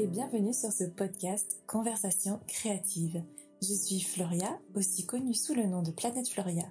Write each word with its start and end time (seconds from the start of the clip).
et 0.00 0.06
bienvenue 0.06 0.54
sur 0.54 0.72
ce 0.72 0.84
podcast 0.84 1.60
Conversation 1.66 2.40
créative. 2.46 3.22
Je 3.60 3.74
suis 3.74 4.00
Floria, 4.00 4.58
aussi 4.74 5.04
connue 5.04 5.34
sous 5.34 5.52
le 5.52 5.66
nom 5.66 5.82
de 5.82 5.90
Planète 5.90 6.26
Floria. 6.26 6.64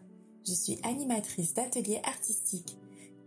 Je 0.47 0.53
suis 0.53 0.79
animatrice 0.81 1.53
d'ateliers 1.53 2.01
artistiques. 2.05 2.75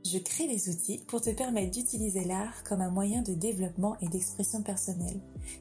Je 0.05 0.19
crée 0.19 0.49
des 0.49 0.69
outils 0.71 1.05
pour 1.07 1.21
te 1.21 1.31
permettre 1.31 1.71
d'utiliser 1.71 2.25
l'art 2.25 2.65
comme 2.65 2.81
un 2.81 2.91
moyen 2.91 3.23
de 3.23 3.33
développement 3.35 3.97
et 4.01 4.09
d'expression 4.09 4.63
personnelle. 4.63 5.21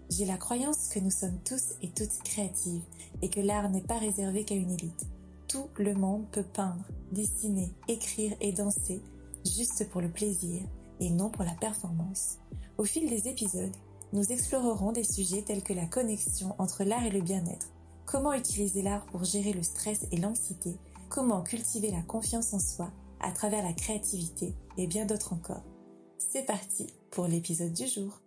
J'ai 0.10 0.26
la 0.26 0.38
croyance 0.38 0.88
que 0.88 1.00
nous 1.00 1.12
sommes 1.12 1.38
tous 1.46 1.76
et 1.84 1.90
toutes 1.90 2.24
créatives 2.24 2.82
et 3.22 3.30
que 3.30 3.42
l'art 3.42 3.70
n'est 3.70 3.82
pas 3.82 4.00
réservé 4.00 4.44
qu'à 4.44 4.56
une 4.56 4.72
élite. 4.72 5.06
Tout 5.50 5.68
le 5.78 5.94
monde 5.94 6.26
peut 6.32 6.42
peindre, 6.52 6.88
dessiner, 7.12 7.70
écrire 7.88 8.36
et 8.42 8.54
danser 8.54 9.04
juste 9.46 9.88
pour 9.90 10.02
le 10.02 10.10
plaisir 10.10 10.64
et 11.00 11.12
non 11.12 11.30
pour 11.30 11.44
la 11.44 11.54
performance. 11.54 12.40
Au 12.80 12.86
fil 12.86 13.08
des 13.08 13.28
épisodes, 13.28 13.76
nous 14.14 14.32
explorerons 14.32 14.92
des 14.92 15.04
sujets 15.04 15.42
tels 15.42 15.64
que 15.64 15.74
la 15.74 15.86
connexion 15.86 16.56
entre 16.60 16.84
l'art 16.84 17.06
et 17.06 17.12
le 17.12 17.22
bien-être, 17.22 17.72
comment 18.06 18.34
utiliser 18.34 18.82
l'art 18.82 19.06
pour 19.06 19.24
gérer 19.24 19.54
le 19.54 19.64
stress 19.64 20.06
et 20.12 20.18
l'anxiété, 20.18 20.76
comment 21.10 21.42
cultiver 21.42 21.92
la 21.92 22.02
confiance 22.02 22.54
en 22.54 22.60
soi 22.60 22.92
à 23.22 23.32
travers 23.32 23.64
la 23.64 23.74
créativité 23.74 24.54
et 24.78 24.88
bien 24.88 25.06
d'autres 25.06 25.34
encore? 25.34 25.64
C'est 26.18 26.46
parti 26.46 26.88
pour 27.10 27.28
l'épisode 27.28 27.74
du 27.74 27.88
jour. 27.88 28.22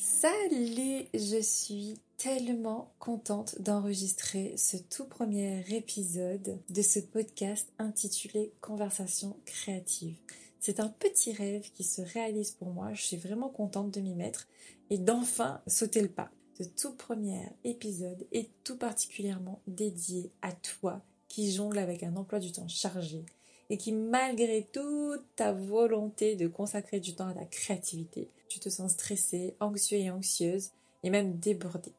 Salut, 0.00 1.06
je 1.14 1.40
suis 1.40 2.00
tellement 2.16 2.92
contente 2.98 3.60
d'enregistrer 3.62 4.54
ce 4.56 4.76
tout 4.76 5.04
premier 5.04 5.64
épisode 5.72 6.58
de 6.68 6.82
ce 6.82 6.98
podcast 6.98 7.72
intitulé 7.78 8.52
Conversation 8.60 9.36
créative. 9.44 10.16
C'est 10.60 10.80
un 10.80 10.88
petit 10.88 11.32
rêve 11.32 11.70
qui 11.72 11.84
se 11.84 12.02
réalise 12.02 12.50
pour 12.50 12.70
moi, 12.70 12.92
je 12.92 13.02
suis 13.02 13.16
vraiment 13.16 13.48
contente 13.48 13.92
de 13.92 14.00
m'y 14.00 14.14
mettre 14.14 14.48
et 14.90 14.98
d'enfin 14.98 15.62
sauter 15.66 16.00
le 16.00 16.08
pas. 16.08 16.30
Ce 16.58 16.64
tout 16.64 16.94
premier 16.94 17.42
épisode 17.62 18.26
est 18.32 18.50
tout 18.64 18.76
particulièrement 18.76 19.62
dédié 19.68 20.32
à 20.42 20.52
toi 20.52 21.02
qui 21.28 21.52
jongle 21.52 21.78
avec 21.78 22.02
un 22.02 22.16
emploi 22.16 22.40
du 22.40 22.50
temps 22.50 22.66
chargé 22.66 23.24
et 23.70 23.76
qui 23.76 23.92
malgré 23.92 24.66
toute 24.72 25.24
ta 25.36 25.52
volonté 25.52 26.34
de 26.34 26.48
consacrer 26.48 27.00
du 27.00 27.14
temps 27.14 27.28
à 27.28 27.34
ta 27.34 27.44
créativité, 27.44 28.28
tu 28.48 28.58
te 28.58 28.70
sens 28.70 28.92
stressé, 28.92 29.54
anxieux 29.60 29.98
et 29.98 30.10
anxieuse 30.10 30.70
et 31.04 31.10
même 31.10 31.38
débordé. 31.38 31.92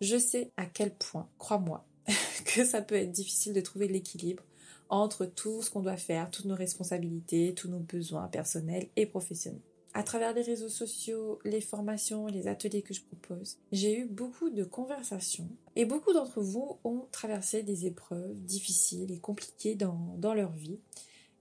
Je 0.00 0.18
sais 0.18 0.52
à 0.56 0.66
quel 0.66 0.94
point, 0.94 1.28
crois-moi, 1.38 1.84
que 2.44 2.64
ça 2.64 2.82
peut 2.82 2.94
être 2.94 3.10
difficile 3.10 3.52
de 3.52 3.60
trouver 3.60 3.88
l'équilibre 3.88 4.44
entre 4.92 5.24
tout 5.24 5.62
ce 5.62 5.70
qu'on 5.70 5.80
doit 5.80 5.96
faire, 5.96 6.30
toutes 6.30 6.44
nos 6.44 6.54
responsabilités, 6.54 7.54
tous 7.54 7.68
nos 7.68 7.80
besoins 7.80 8.28
personnels 8.28 8.88
et 8.96 9.06
professionnels. 9.06 9.60
À 9.94 10.02
travers 10.02 10.32
les 10.32 10.42
réseaux 10.42 10.68
sociaux, 10.68 11.38
les 11.44 11.60
formations, 11.60 12.26
les 12.26 12.46
ateliers 12.46 12.82
que 12.82 12.94
je 12.94 13.02
propose, 13.02 13.58
j'ai 13.72 13.98
eu 13.98 14.06
beaucoup 14.06 14.50
de 14.50 14.64
conversations 14.64 15.48
et 15.76 15.84
beaucoup 15.84 16.12
d'entre 16.12 16.40
vous 16.40 16.78
ont 16.84 17.06
traversé 17.10 17.62
des 17.62 17.86
épreuves 17.86 18.40
difficiles 18.44 19.10
et 19.10 19.18
compliquées 19.18 19.74
dans, 19.74 20.14
dans 20.18 20.34
leur 20.34 20.52
vie 20.52 20.78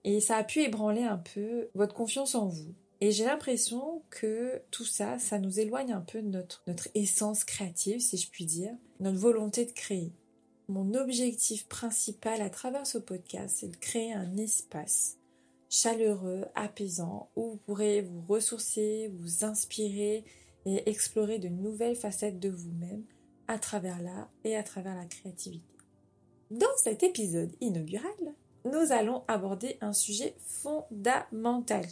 et 0.03 0.19
ça 0.19 0.37
a 0.37 0.43
pu 0.43 0.61
ébranler 0.61 1.03
un 1.03 1.17
peu 1.17 1.69
votre 1.75 1.93
confiance 1.93 2.33
en 2.33 2.47
vous, 2.47 2.73
et 3.01 3.11
j'ai 3.11 3.25
l'impression 3.25 4.03
que 4.11 4.61
tout 4.69 4.85
ça, 4.85 5.17
ça 5.17 5.39
nous 5.39 5.59
éloigne 5.59 5.91
un 5.91 6.01
peu 6.01 6.21
de 6.21 6.27
notre, 6.27 6.61
notre 6.67 6.87
essence 6.93 7.43
créative, 7.43 7.99
si 7.99 8.15
je 8.15 8.29
puis 8.29 8.45
dire, 8.45 8.73
notre 8.99 9.17
volonté 9.17 9.65
de 9.65 9.71
créer. 9.71 10.11
Mon 10.71 10.93
objectif 10.93 11.67
principal 11.67 12.41
à 12.41 12.49
travers 12.49 12.87
ce 12.87 12.97
podcast, 12.97 13.57
c'est 13.59 13.67
de 13.67 13.75
créer 13.75 14.13
un 14.13 14.37
espace 14.37 15.17
chaleureux, 15.69 16.45
apaisant, 16.55 17.29
où 17.35 17.49
vous 17.49 17.57
pourrez 17.57 17.99
vous 17.99 18.21
ressourcer, 18.21 19.11
vous 19.13 19.43
inspirer 19.43 20.23
et 20.65 20.89
explorer 20.89 21.39
de 21.39 21.49
nouvelles 21.49 21.97
facettes 21.97 22.39
de 22.39 22.47
vous-même 22.47 23.03
à 23.49 23.59
travers 23.59 24.01
l'art 24.01 24.29
et 24.45 24.55
à 24.55 24.63
travers 24.63 24.95
la 24.95 25.03
créativité. 25.03 25.75
Dans 26.51 26.77
cet 26.77 27.03
épisode 27.03 27.51
inaugural, 27.59 28.33
nous 28.63 28.93
allons 28.93 29.25
aborder 29.27 29.77
un 29.81 29.91
sujet 29.91 30.37
fondamental 30.39 31.85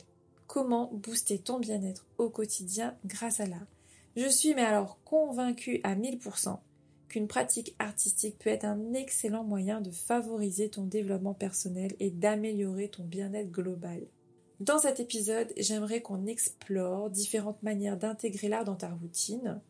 comment 0.48 0.90
booster 0.94 1.38
ton 1.38 1.60
bien-être 1.60 2.06
au 2.18 2.30
quotidien 2.30 2.96
grâce 3.04 3.42
à 3.42 3.46
l'art? 3.46 3.68
Je 4.16 4.30
suis 4.30 4.54
mais 4.54 4.64
alors 4.64 5.04
convaincue 5.04 5.82
à 5.84 5.96
1000% 5.96 6.60
qu'une 7.10 7.28
pratique 7.28 7.76
artistique 7.80 8.38
peut 8.40 8.50
être 8.50 8.66
un 8.66 8.94
excellent 8.94 9.44
moyen 9.44 9.82
de 9.82 9.92
favoriser 9.92 10.70
ton 10.70 10.86
développement 10.86 11.34
personnel 11.34 11.94
et 12.00 12.12
d'améliorer 12.12 12.90
ton 12.90 13.04
bien-être 13.04 13.52
global. 13.52 14.02
Dans 14.60 14.80
cet 14.80 15.00
épisode, 15.00 15.52
j'aimerais 15.58 16.02
qu'on 16.02 16.26
explore 16.26 17.10
différentes 17.10 17.64
manières 17.64 17.98
d'intégrer 17.98 18.48
l'art 18.48 18.66
dans 18.66 18.76
ta 18.76 18.90
routine, 18.90 19.62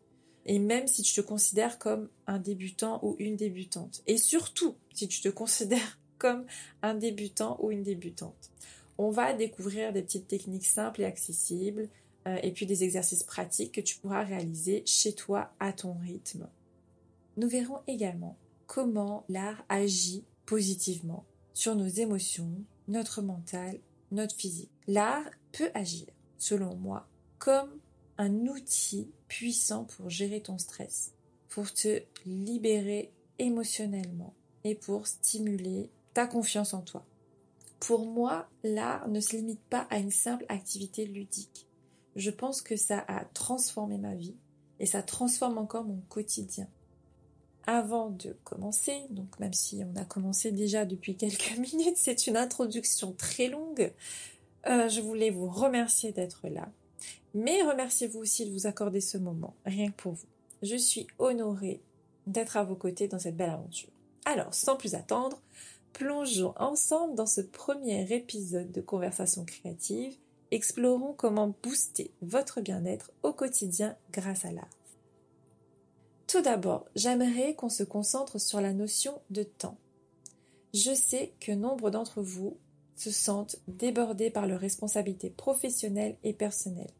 et 0.46 0.58
même 0.58 0.86
si 0.86 1.02
tu 1.02 1.14
te 1.14 1.20
considères 1.20 1.78
comme 1.78 2.08
un 2.26 2.38
débutant 2.38 3.00
ou 3.02 3.16
une 3.18 3.36
débutante, 3.36 4.02
et 4.06 4.16
surtout 4.16 4.76
si 4.94 5.08
tu 5.08 5.20
te 5.20 5.28
considères 5.28 5.98
comme 6.18 6.44
un 6.82 6.94
débutant 6.94 7.58
ou 7.62 7.70
une 7.70 7.82
débutante 7.82 8.50
on 9.00 9.08
va 9.08 9.32
découvrir 9.32 9.94
des 9.94 10.02
petites 10.02 10.28
techniques 10.28 10.66
simples 10.66 11.00
et 11.00 11.06
accessibles 11.06 11.88
euh, 12.28 12.36
et 12.42 12.52
puis 12.52 12.66
des 12.66 12.84
exercices 12.84 13.22
pratiques 13.22 13.72
que 13.72 13.80
tu 13.80 13.96
pourras 13.96 14.24
réaliser 14.24 14.82
chez 14.84 15.14
toi 15.14 15.54
à 15.58 15.72
ton 15.72 15.94
rythme. 15.94 16.46
Nous 17.40 17.48
verrons 17.48 17.80
également 17.86 18.36
comment 18.66 19.24
l'art 19.30 19.64
agit 19.70 20.26
positivement 20.44 21.24
sur 21.54 21.74
nos 21.74 21.86
émotions, 21.86 22.52
notre 22.86 23.22
mental, 23.22 23.80
notre 24.12 24.36
physique. 24.36 24.70
L'art 24.86 25.24
peut 25.50 25.70
agir, 25.72 26.04
selon 26.36 26.76
moi, 26.76 27.08
comme 27.38 27.70
un 28.18 28.46
outil 28.46 29.08
puissant 29.26 29.84
pour 29.84 30.10
gérer 30.10 30.42
ton 30.42 30.58
stress, 30.58 31.14
pour 31.48 31.72
te 31.72 32.02
libérer 32.26 33.10
émotionnellement 33.38 34.34
et 34.64 34.74
pour 34.74 35.06
stimuler 35.06 35.88
ta 36.12 36.26
confiance 36.26 36.74
en 36.74 36.82
toi. 36.82 37.06
Pour 37.78 38.04
moi, 38.04 38.50
l'art 38.64 39.08
ne 39.08 39.20
se 39.20 39.34
limite 39.34 39.62
pas 39.70 39.86
à 39.88 39.96
une 39.96 40.10
simple 40.10 40.44
activité 40.50 41.06
ludique. 41.06 41.66
Je 42.16 42.30
pense 42.30 42.60
que 42.60 42.76
ça 42.76 43.02
a 43.08 43.24
transformé 43.24 43.96
ma 43.96 44.14
vie 44.14 44.36
et 44.78 44.84
ça 44.84 45.02
transforme 45.02 45.56
encore 45.56 45.84
mon 45.84 46.02
quotidien. 46.10 46.68
Avant 47.72 48.10
de 48.10 48.36
commencer, 48.42 49.02
donc 49.10 49.38
même 49.38 49.52
si 49.52 49.82
on 49.84 49.96
a 49.96 50.04
commencé 50.04 50.50
déjà 50.50 50.84
depuis 50.84 51.16
quelques 51.16 51.56
minutes, 51.56 51.96
c'est 51.96 52.26
une 52.26 52.36
introduction 52.36 53.12
très 53.12 53.46
longue, 53.46 53.92
euh, 54.66 54.88
je 54.88 55.00
voulais 55.00 55.30
vous 55.30 55.48
remercier 55.48 56.10
d'être 56.10 56.48
là. 56.48 56.68
Mais 57.32 57.62
remerciez-vous 57.62 58.18
aussi 58.18 58.44
de 58.44 58.50
vous 58.50 58.66
accorder 58.66 59.00
ce 59.00 59.18
moment, 59.18 59.54
rien 59.64 59.90
que 59.90 59.96
pour 59.96 60.12
vous. 60.12 60.26
Je 60.62 60.74
suis 60.74 61.06
honorée 61.20 61.80
d'être 62.26 62.56
à 62.56 62.64
vos 62.64 62.74
côtés 62.74 63.06
dans 63.06 63.20
cette 63.20 63.36
belle 63.36 63.50
aventure. 63.50 63.88
Alors, 64.24 64.52
sans 64.52 64.76
plus 64.76 64.96
attendre, 64.96 65.40
Plongeons 65.92 66.54
ensemble 66.56 67.14
dans 67.14 67.26
ce 67.26 67.40
premier 67.40 68.12
épisode 68.14 68.70
de 68.72 68.80
Conversation 68.80 69.44
créative. 69.44 70.16
Explorons 70.50 71.12
comment 71.12 71.54
booster 71.62 72.10
votre 72.22 72.60
bien-être 72.60 73.10
au 73.22 73.32
quotidien 73.32 73.96
grâce 74.12 74.44
à 74.44 74.52
l'art. 74.52 74.68
Tout 76.30 76.42
d'abord, 76.42 76.86
j'aimerais 76.94 77.56
qu'on 77.56 77.68
se 77.68 77.82
concentre 77.82 78.38
sur 78.38 78.60
la 78.60 78.72
notion 78.72 79.20
de 79.30 79.42
temps. 79.42 79.76
Je 80.72 80.94
sais 80.94 81.32
que 81.40 81.50
nombre 81.50 81.90
d'entre 81.90 82.22
vous 82.22 82.56
se 82.94 83.10
sentent 83.10 83.56
débordés 83.66 84.30
par 84.30 84.46
leurs 84.46 84.60
responsabilités 84.60 85.30
professionnelles 85.30 86.16
et 86.22 86.32
personnelles. 86.32 86.92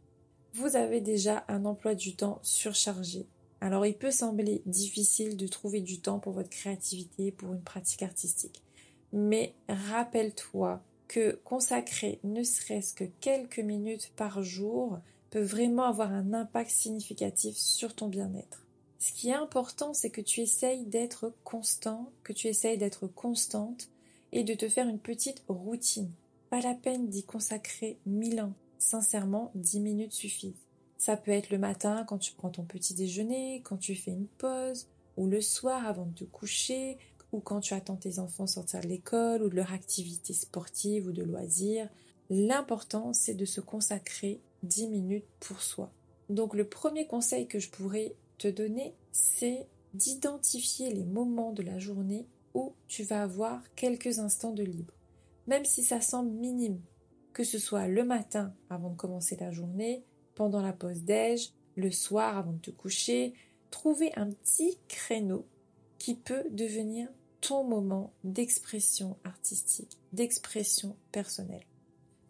Vous 0.55 0.75
avez 0.75 1.01
déjà 1.01 1.45
un 1.47 1.65
emploi 1.65 1.95
du 1.95 2.17
temps 2.17 2.41
surchargé. 2.43 3.29
Alors 3.61 3.87
il 3.87 3.97
peut 3.97 4.11
sembler 4.11 4.63
difficile 4.67 5.37
de 5.37 5.47
trouver 5.47 5.81
du 5.81 6.01
temps 6.01 6.19
pour 6.19 6.33
votre 6.33 6.51
créativité, 6.51 7.31
pour 7.31 7.53
une 7.53 7.63
pratique 7.63 8.03
artistique. 8.03 8.65
Mais 9.13 9.55
rappelle-toi 9.69 10.83
que 11.07 11.39
consacrer 11.45 12.19
ne 12.25 12.43
serait-ce 12.43 12.95
que 12.95 13.05
quelques 13.21 13.61
minutes 13.61 14.11
par 14.17 14.43
jour 14.43 14.99
peut 15.31 15.41
vraiment 15.41 15.85
avoir 15.85 16.11
un 16.11 16.33
impact 16.35 16.73
significatif 16.73 17.57
sur 17.57 17.95
ton 17.95 18.09
bien-être. 18.09 18.67
Ce 19.01 19.13
qui 19.13 19.31
est 19.31 19.35
important, 19.35 19.95
c'est 19.95 20.11
que 20.11 20.21
tu 20.21 20.41
essayes 20.41 20.85
d'être 20.85 21.33
constant, 21.43 22.13
que 22.23 22.35
tu 22.35 22.49
essayes 22.49 22.77
d'être 22.77 23.07
constante 23.07 23.89
et 24.31 24.45
de 24.45 24.53
te 24.53 24.69
faire 24.69 24.87
une 24.87 24.99
petite 24.99 25.43
routine. 25.49 26.11
Pas 26.51 26.61
la 26.61 26.75
peine 26.75 27.09
d'y 27.09 27.25
consacrer 27.25 27.99
mille 28.05 28.43
ans. 28.43 28.53
Sincèrement, 28.79 29.53
dix 29.55 29.81
minutes 29.81 30.13
suffisent. 30.13 30.67
Ça 30.99 31.17
peut 31.17 31.31
être 31.31 31.49
le 31.49 31.57
matin 31.57 32.05
quand 32.07 32.19
tu 32.19 32.35
prends 32.35 32.51
ton 32.51 32.65
petit 32.65 32.93
déjeuner, 32.93 33.63
quand 33.65 33.79
tu 33.79 33.95
fais 33.95 34.11
une 34.11 34.27
pause, 34.27 34.87
ou 35.17 35.29
le 35.29 35.41
soir 35.41 35.87
avant 35.87 36.05
de 36.05 36.15
te 36.15 36.25
coucher, 36.25 36.99
ou 37.33 37.41
quand 37.41 37.61
tu 37.61 37.73
attends 37.73 37.97
tes 37.97 38.19
enfants 38.19 38.47
sortir 38.47 38.81
de 38.81 38.89
l'école 38.89 39.43
ou 39.43 39.49
de 39.49 39.57
leur 39.57 39.73
activité 39.73 40.35
sportive 40.35 41.07
ou 41.07 41.13
de 41.13 41.23
loisirs. 41.23 41.89
L'important, 42.29 43.15
c'est 43.15 43.35
de 43.35 43.47
se 43.47 43.63
consacrer 43.63 44.41
10 44.63 44.89
minutes 44.89 45.29
pour 45.41 45.63
soi. 45.63 45.91
Donc 46.29 46.55
le 46.55 46.69
premier 46.69 47.07
conseil 47.07 47.47
que 47.47 47.59
je 47.59 47.71
pourrais 47.71 48.15
te 48.41 48.49
donner, 48.49 48.95
c'est 49.13 49.67
d'identifier 49.93 50.93
les 50.93 51.05
moments 51.05 51.53
de 51.53 51.63
la 51.63 51.79
journée 51.79 52.27
où 52.55 52.75
tu 52.89 53.05
vas 53.05 53.23
avoir 53.23 53.63
quelques 53.75 54.19
instants 54.19 54.55
de 54.55 54.63
libre. 54.63 54.95
Même 55.47 55.65
si 55.65 55.85
ça 55.85 56.01
semble 56.01 56.31
minime, 56.31 56.81
que 57.35 57.45
ce 57.45 57.59
soit 57.59 57.87
le 57.87 58.03
matin 58.03 58.55
avant 58.71 58.91
de 58.91 58.97
commencer 58.97 59.37
la 59.39 59.53
journée, 59.53 60.05
pendant 60.35 60.63
la 60.63 60.73
pause 60.73 61.03
déj, 61.03 61.53
le 61.77 61.91
soir 61.91 62.39
avant 62.39 62.53
de 62.53 62.59
te 62.59 62.71
coucher, 62.71 63.35
trouver 63.71 64.11
un 64.17 64.31
petit 64.31 64.79
créneau 64.89 65.47
qui 65.99 66.15
peut 66.15 66.45
devenir 66.51 67.09
ton 67.43 67.63
moment 67.63 68.13
d'expression 68.25 69.19
artistique, 69.25 69.99
d'expression 70.13 70.97
personnelle. 71.13 71.67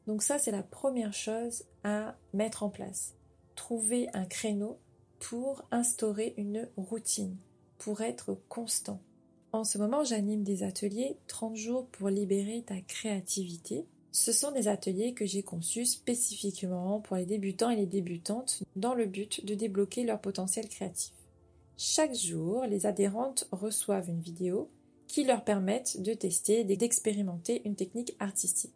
Donc 0.08 0.22
ça, 0.22 0.38
c'est 0.38 0.50
la 0.50 0.64
première 0.64 1.14
chose 1.14 1.64
à 1.84 2.16
mettre 2.32 2.64
en 2.64 2.68
place. 2.68 3.14
Trouver 3.54 4.08
un 4.12 4.24
créneau 4.24 4.78
pour 5.20 5.62
instaurer 5.70 6.34
une 6.36 6.68
routine, 6.76 7.36
pour 7.78 8.00
être 8.00 8.36
constant. 8.48 9.00
En 9.52 9.64
ce 9.64 9.78
moment, 9.78 10.02
j'anime 10.02 10.42
des 10.42 10.64
ateliers 10.64 11.16
30 11.28 11.56
jours 11.56 11.86
pour 11.86 12.08
libérer 12.08 12.62
ta 12.66 12.80
créativité. 12.80 13.86
Ce 14.12 14.32
sont 14.32 14.50
des 14.50 14.66
ateliers 14.66 15.14
que 15.14 15.26
j'ai 15.26 15.42
conçus 15.42 15.86
spécifiquement 15.86 17.00
pour 17.00 17.16
les 17.16 17.26
débutants 17.26 17.70
et 17.70 17.76
les 17.76 17.86
débutantes 17.86 18.62
dans 18.74 18.94
le 18.94 19.06
but 19.06 19.44
de 19.44 19.54
débloquer 19.54 20.04
leur 20.04 20.20
potentiel 20.20 20.68
créatif. 20.68 21.12
Chaque 21.76 22.14
jour, 22.14 22.64
les 22.64 22.86
adhérentes 22.86 23.48
reçoivent 23.52 24.08
une 24.08 24.20
vidéo 24.20 24.68
qui 25.06 25.24
leur 25.24 25.44
permettent 25.44 26.00
de 26.00 26.14
tester 26.14 26.60
et 26.60 26.76
d'expérimenter 26.76 27.62
une 27.64 27.76
technique 27.76 28.14
artistique. 28.18 28.74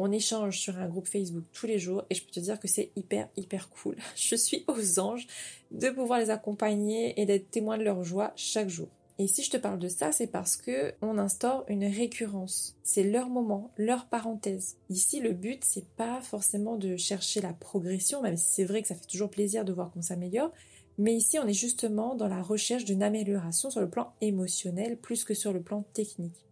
On 0.00 0.12
échange 0.12 0.58
sur 0.58 0.78
un 0.78 0.86
groupe 0.86 1.08
Facebook 1.08 1.44
tous 1.52 1.66
les 1.66 1.80
jours 1.80 2.04
et 2.08 2.14
je 2.14 2.24
peux 2.24 2.30
te 2.30 2.38
dire 2.38 2.60
que 2.60 2.68
c'est 2.68 2.92
hyper 2.94 3.28
hyper 3.36 3.68
cool. 3.68 3.96
Je 4.16 4.36
suis 4.36 4.64
aux 4.68 5.00
anges 5.00 5.26
de 5.72 5.90
pouvoir 5.90 6.20
les 6.20 6.30
accompagner 6.30 7.20
et 7.20 7.26
d'être 7.26 7.50
témoin 7.50 7.76
de 7.76 7.82
leur 7.82 8.04
joie 8.04 8.32
chaque 8.36 8.68
jour. 8.68 8.88
Et 9.20 9.26
si 9.26 9.42
je 9.42 9.50
te 9.50 9.56
parle 9.56 9.80
de 9.80 9.88
ça, 9.88 10.12
c'est 10.12 10.28
parce 10.28 10.56
que 10.56 10.94
on 11.02 11.18
instaure 11.18 11.64
une 11.66 11.84
récurrence. 11.84 12.76
C'est 12.84 13.02
leur 13.02 13.28
moment, 13.28 13.72
leur 13.76 14.06
parenthèse. 14.06 14.76
Ici, 14.90 15.18
le 15.18 15.32
but, 15.32 15.64
c'est 15.64 15.88
pas 15.96 16.20
forcément 16.20 16.76
de 16.76 16.96
chercher 16.96 17.40
la 17.40 17.52
progression, 17.52 18.22
même 18.22 18.36
si 18.36 18.46
c'est 18.48 18.64
vrai 18.64 18.80
que 18.80 18.86
ça 18.86 18.94
fait 18.94 19.08
toujours 19.08 19.30
plaisir 19.30 19.64
de 19.64 19.72
voir 19.72 19.90
qu'on 19.90 20.02
s'améliore. 20.02 20.52
Mais 20.98 21.14
ici, 21.14 21.40
on 21.40 21.48
est 21.48 21.52
justement 21.52 22.14
dans 22.14 22.28
la 22.28 22.42
recherche 22.42 22.84
d'une 22.84 23.02
amélioration 23.02 23.70
sur 23.70 23.80
le 23.80 23.90
plan 23.90 24.12
émotionnel 24.20 24.96
plus 24.96 25.24
que 25.24 25.34
sur 25.34 25.52
le 25.52 25.62
plan 25.62 25.82
technique. 25.92 26.47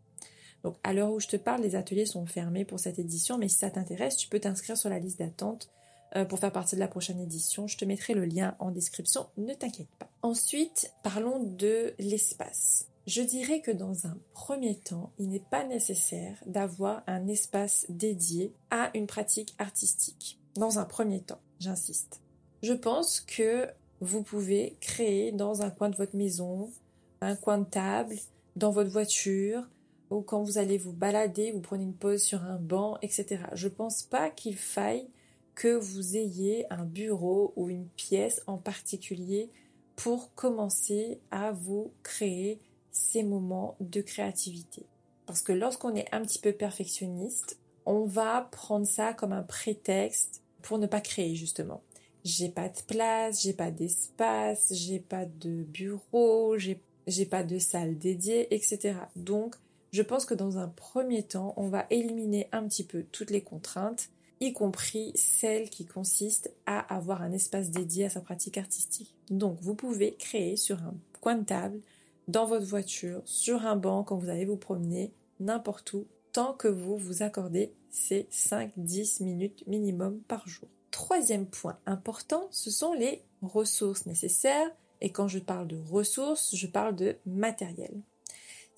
Donc, 0.67 0.79
à 0.83 0.93
l'heure 0.93 1.13
où 1.13 1.21
je 1.21 1.29
te 1.29 1.37
parle, 1.37 1.63
les 1.63 1.77
ateliers 1.77 2.07
sont 2.07 2.27
fermés 2.27 2.65
pour 2.65 2.81
cette 2.81 2.99
édition, 2.99 3.39
mais 3.39 3.47
si 3.47 3.59
ça 3.59 3.71
t'intéresse, 3.71 4.17
tu 4.17 4.27
peux 4.27 4.41
t'inscrire 4.41 4.77
sur 4.77 4.91
la 4.91 4.99
liste 4.99 5.21
d'attente 5.21 5.71
euh, 6.17 6.25
pour 6.25 6.41
faire 6.41 6.51
partie 6.51 6.75
de 6.75 6.81
la 6.81 6.89
prochaine 6.89 7.21
édition. 7.21 7.69
Je 7.69 7.77
te 7.77 7.85
mettrai 7.85 8.15
le 8.15 8.25
lien 8.25 8.57
en 8.59 8.73
description, 8.73 9.29
ne 9.37 9.55
t'inquiète 9.55 9.87
pas. 10.01 10.11
Ensuite, 10.23 10.93
parlons 11.05 11.39
de 11.39 11.95
l'espace. 12.01 12.89
Je 13.07 13.23
dirais 13.23 13.61
que 13.61 13.71
dans 13.71 14.09
un 14.09 14.19
premier 14.35 14.75
temps, 14.75 15.13
il 15.21 15.29
n'est 15.29 15.39
pas 15.39 15.63
nécessaire 15.63 16.37
d'avoir 16.47 17.05
un 17.07 17.29
espace 17.29 17.87
dédié 17.89 18.53
à 18.73 18.91
une 18.93 19.07
pratique 19.07 19.55
artistique. 19.59 20.41
Dans 20.57 20.81
un 20.81 20.85
premier 20.85 21.21
temps, 21.21 21.41
j'insiste. 21.61 22.23
Je 22.65 22.73
pense 22.73 23.21
que 23.21 23.69
vous 24.01 24.25
pouvez 24.25 24.77
créer 24.81 25.31
dans 25.31 25.63
un 25.63 25.71
coin 25.71 25.91
de 25.91 25.97
votre 25.97 26.17
maison, 26.17 26.73
un 27.21 27.37
coin 27.37 27.59
de 27.59 27.67
table, 27.67 28.17
dans 28.57 28.73
votre 28.73 28.91
voiture, 28.91 29.63
ou 30.11 30.21
quand 30.21 30.43
vous 30.43 30.59
allez 30.59 30.79
vous 30.79 30.93
balader, 30.93 31.53
vous 31.53 31.61
prenez 31.61 31.85
une 31.85 31.95
pause 31.95 32.23
sur 32.23 32.45
un 32.45 32.59
banc, 32.59 32.99
etc. 33.03 33.39
Je 33.53 33.69
pense 33.69 34.03
pas 34.03 34.31
qu'il 34.31 34.57
faille 34.57 35.09
que 35.55 35.75
vous 35.75 36.17
ayez 36.17 36.71
un 36.71 36.85
bureau 36.85 37.53
ou 37.57 37.69
une 37.69 37.89
pièce 37.89 38.43
en 38.47 38.59
particulier 38.59 39.51
pour 39.97 40.35
commencer 40.35 41.19
à 41.31 41.53
vous 41.53 41.93
créer 42.03 42.61
ces 42.93 43.23
moments 43.23 43.77
de 43.81 44.01
créativité. 44.01 44.85
Parce 45.27 45.43
que 45.43 45.53
lorsqu'on 45.53 45.95
est 45.95 46.13
un 46.13 46.23
petit 46.23 46.39
peu 46.39 46.53
perfectionniste, 46.53 47.59
on 47.85 48.05
va 48.05 48.49
prendre 48.53 48.87
ça 48.87 49.13
comme 49.13 49.33
un 49.33 49.43
prétexte 49.43 50.43
pour 50.63 50.79
ne 50.79 50.87
pas 50.87 51.01
créer 51.01 51.35
justement. 51.35 51.83
J'ai 52.25 52.49
pas 52.49 52.69
de 52.69 52.81
place, 52.87 53.43
j'ai 53.43 53.53
pas 53.53 53.71
d'espace, 53.71 54.73
j'ai 54.73 54.99
pas 54.99 55.25
de 55.25 55.63
bureau, 55.63 56.57
j'ai 56.59 57.27
pas 57.27 57.45
de 57.45 57.59
salle 57.59 57.97
dédiée, 57.97 58.53
etc. 58.55 58.95
Donc, 59.15 59.57
je 59.97 60.03
pense 60.03 60.27
que 60.27 60.35
dans 60.35 60.59
un 60.59 60.69
premier 60.69 61.23
temps, 61.23 61.55
on 61.57 61.69
va 61.69 61.87
éliminer 61.89 62.51
un 62.53 62.69
petit 62.69 62.85
peu 62.85 63.03
toutes 63.13 63.31
les 63.31 63.41
contraintes 63.41 64.11
y 64.41 64.53
compris 64.53 65.13
celle 65.15 65.71
qui 65.71 65.87
consiste 65.87 66.53
à 66.67 66.81
avoir 66.95 67.23
un 67.23 67.33
espace 67.33 67.71
dédié 67.71 68.05
à 68.05 68.11
sa 68.11 68.21
pratique 68.21 68.59
artistique. 68.59 69.15
Donc 69.31 69.57
vous 69.63 69.75
pouvez 69.75 70.15
créer 70.17 70.57
sur 70.57 70.83
un 70.83 70.93
coin 71.23 71.37
de 71.37 71.47
table, 71.47 71.81
dans 72.29 72.45
votre 72.45 72.67
voiture, 72.67 73.23
sur 73.25 73.65
un 73.65 73.75
banc 73.75 74.05
quand 74.05 74.19
vous 74.19 74.29
allez 74.29 74.45
vous 74.45 74.59
promener, 74.59 75.15
n'importe 75.41 75.91
où, 75.95 76.07
tant 76.33 76.53
que 76.53 76.69
vous 76.69 76.99
vous 76.99 77.23
accordez 77.23 77.73
ces 77.89 78.29
5-10 78.31 79.25
minutes 79.25 79.67
minimum 79.67 80.21
par 80.29 80.47
jour. 80.47 80.69
Troisième 80.91 81.47
point 81.47 81.79
important, 81.87 82.49
ce 82.51 82.71
sont 82.71 82.93
les 82.93 83.23
ressources 83.41 84.05
nécessaires. 84.05 84.71
Et 85.01 85.09
quand 85.11 85.29
je 85.29 85.39
parle 85.39 85.69
de 85.69 85.79
ressources, 85.91 86.55
je 86.55 86.67
parle 86.67 86.97
de 86.97 87.17
matériel. 87.25 88.03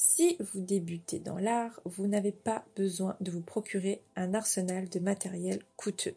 Si 0.01 0.37
vous 0.39 0.61
débutez 0.61 1.19
dans 1.19 1.39
l'art, 1.39 1.81
vous 1.85 2.07
n'avez 2.07 2.31
pas 2.31 2.65
besoin 2.77 3.17
de 3.21 3.33
vous 3.33 3.41
procurer 3.41 4.01
un 4.15 4.33
arsenal 4.33 4.89
de 4.89 5.01
matériel 5.01 5.61
coûteux. 5.77 6.15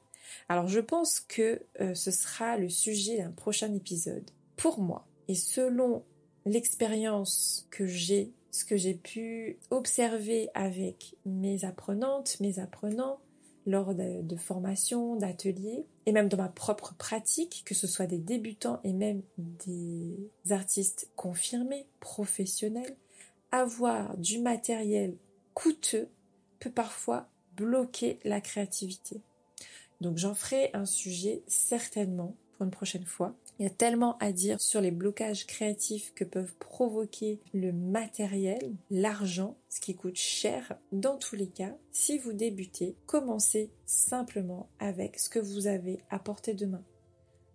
Alors 0.50 0.68
je 0.68 0.80
pense 0.80 1.20
que 1.20 1.64
euh, 1.82 1.96
ce 1.96 2.12
sera 2.12 2.58
le 2.58 2.70
sujet 2.70 3.18
d'un 3.18 3.32
prochain 3.32 3.74
épisode. 3.74 4.30
Pour 4.56 4.80
moi, 4.80 5.08
et 5.28 5.34
selon 5.34 6.04
l'expérience 6.46 7.68
que 7.72 7.88
j'ai, 7.88 8.32
ce 8.52 8.66
que 8.66 8.78
j'ai 8.78 8.94
pu 8.94 9.58
observer 9.72 10.50
avec 10.54 11.16
mes 11.26 11.66
apprenantes, 11.66 12.40
mes 12.40 12.60
apprenants, 12.60 13.20
lors 13.66 13.96
de, 13.96 14.22
de 14.22 14.36
formations, 14.36 15.16
d'ateliers, 15.16 15.86
et 16.06 16.12
même 16.12 16.30
dans 16.30 16.38
ma 16.38 16.50
propre 16.50 16.96
pratique, 16.98 17.64
que 17.66 17.76
ce 17.76 17.88
soit 17.88 18.08
des 18.08 18.18
débutants 18.18 18.80
et 18.84 18.94
même 18.94 19.24
des 19.38 20.32
artistes 20.50 21.12
confirmés, 21.16 21.88
professionnels, 22.00 22.96
avoir 23.52 24.18
du 24.18 24.40
matériel 24.40 25.18
coûteux 25.54 26.10
peut 26.60 26.72
parfois 26.72 27.28
bloquer 27.56 28.20
la 28.24 28.42
créativité. 28.42 29.22
Donc 30.00 30.18
j'en 30.18 30.34
ferai 30.34 30.72
un 30.74 30.86
sujet 30.86 31.44
certainement 31.48 32.36
pour 32.54 32.66
une 32.66 32.72
prochaine 32.72 33.06
fois. 33.06 33.36
Il 33.60 33.64
y 33.64 33.68
a 33.68 33.72
tellement 33.72 34.18
à 34.18 34.32
dire 34.32 34.60
sur 34.60 34.82
les 34.82 34.90
blocages 34.90 35.46
créatifs 35.46 36.14
que 36.16 36.24
peuvent 36.24 36.56
provoquer 36.56 37.40
le 37.54 37.72
matériel, 37.72 38.76
l'argent, 38.90 39.56
ce 39.70 39.80
qui 39.80 39.96
coûte 39.96 40.16
cher. 40.16 40.76
Dans 40.92 41.18
tous 41.18 41.36
les 41.36 41.48
cas, 41.48 41.76
si 41.92 42.18
vous 42.18 42.34
débutez, 42.34 42.96
commencez 43.06 43.70
simplement 43.86 44.70
avec 44.80 45.20
ce 45.20 45.30
que 45.30 45.40
vous 45.40 45.68
avez 45.68 46.00
à 46.10 46.18
portée 46.18 46.56
de 46.56 46.66
main. 46.66 46.84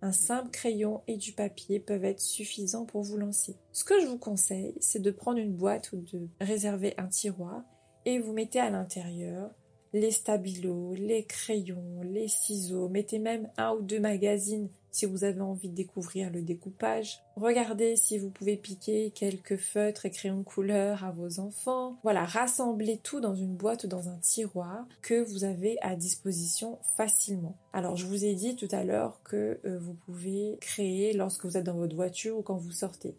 Un 0.03 0.13
simple 0.13 0.51
crayon 0.51 1.03
et 1.07 1.17
du 1.17 1.33
papier 1.33 1.81
peuvent 1.81 2.05
être 2.05 2.21
suffisants 2.21 2.85
pour 2.85 3.03
vous 3.03 3.17
lancer. 3.17 3.57
Ce 3.73 3.85
que 3.85 4.01
je 4.01 4.07
vous 4.07 4.19
conseille, 4.19 4.75
c'est 4.81 5.03
de 5.03 5.11
prendre 5.11 5.39
une 5.39 5.55
boîte 5.55 5.93
ou 5.93 6.01
de 6.01 6.29
réserver 6.41 6.95
un 6.99 7.07
tiroir 7.07 7.63
et 8.05 8.19
vous 8.19 8.33
mettez 8.33 8.61
à 8.61 8.71
l'intérieur 8.71 9.51
les 9.93 10.11
stabilos, 10.11 10.95
les 10.95 11.25
crayons, 11.25 12.03
les 12.03 12.29
ciseaux, 12.29 12.89
mettez 12.89 13.19
même 13.19 13.51
un 13.57 13.73
ou 13.73 13.83
deux 13.83 14.01
magazines 14.01 14.69
si 14.97 15.05
vous 15.05 15.25
avez 15.25 15.43
envie 15.43 15.69
de 15.69 15.75
découvrir 15.75 16.31
le 16.31 16.41
découpage. 16.41 17.23
Regardez 17.37 17.97
si 17.97 18.19
vous 18.19 18.31
pouvez 18.31 18.57
piquer 18.57 19.11
quelques 19.11 19.59
feutres 19.59 20.07
et 20.07 20.11
crayons 20.11 20.39
de 20.39 20.43
couleur 20.43 21.05
à 21.05 21.11
vos 21.11 21.39
enfants. 21.39 21.99
Voilà, 22.03 22.25
rassemblez 22.25 22.99
tout 23.03 23.21
dans 23.21 23.35
une 23.35 23.55
boîte 23.55 23.85
ou 23.85 23.89
dans 23.89 24.09
un 24.09 24.17
tiroir 24.17 24.87
que 25.03 25.23
vous 25.23 25.45
avez 25.45 25.77
à 25.83 25.97
disposition 25.97 26.79
facilement. 26.97 27.59
Alors, 27.75 27.97
je 27.97 28.07
vous 28.07 28.25
ai 28.25 28.35
dit 28.35 28.57
tout 28.57 28.69
à 28.71 28.85
l'heure 28.85 29.21
que 29.23 29.61
euh, 29.67 29.79
vous 29.79 29.95
pouvez 30.07 30.57
créer 30.63 31.13
lorsque 31.13 31.45
vous 31.45 31.59
êtes 31.59 31.65
dans 31.65 31.77
votre 31.77 31.95
voiture 31.95 32.39
ou 32.39 32.43
quand 32.43 32.57
vous 32.57 32.73
sortez. 32.73 33.15